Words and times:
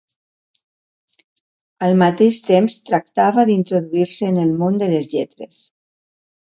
Al 1.87 1.93
mateix 2.03 2.41
temps 2.49 2.79
tractava 2.89 3.47
d'introduir-se 3.51 4.35
en 4.35 4.43
el 4.47 4.59
món 4.65 4.85
de 4.85 4.93
les 4.97 5.13
lletres. 5.15 5.65